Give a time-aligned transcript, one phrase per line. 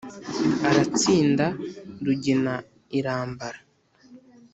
[0.67, 1.47] aratsinda,
[2.05, 2.53] rugina
[2.97, 3.59] irambara.